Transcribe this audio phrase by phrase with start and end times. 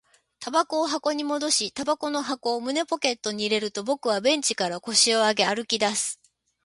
[0.39, 6.19] 煙草を箱に戻し、煙草の箱を胸ポケットに入れると、僕はベンチから腰を上げ、歩き出す